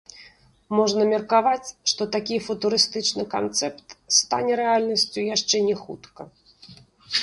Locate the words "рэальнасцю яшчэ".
4.65-5.67